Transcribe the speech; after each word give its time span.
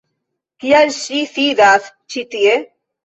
Kial 0.63 0.93
ŝi 0.99 1.21
sidas 1.33 1.91
ĉi 2.15 2.25
tie? 2.33 2.57